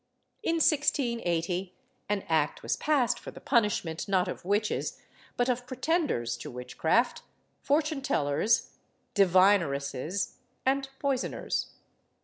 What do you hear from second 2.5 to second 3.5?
was passed for the